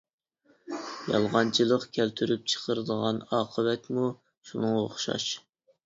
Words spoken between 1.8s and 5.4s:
كەلتۈرۈپ چىقىرىدىغان ئاقىۋەتمۇ شۇنىڭغا ئوخشاش.